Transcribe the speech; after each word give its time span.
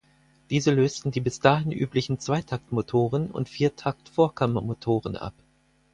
Diese 0.49 0.71
lösten 0.73 1.11
die 1.11 1.19
bis 1.21 1.39
dahin 1.41 1.71
üblichen 1.71 2.17
Zweitaktmotoren 2.17 3.29
und 3.29 3.49
Viertakt-Vorkammermotoren 3.49 5.15
ab. 5.15 5.35